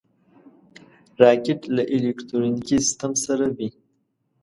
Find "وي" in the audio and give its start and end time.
3.57-3.69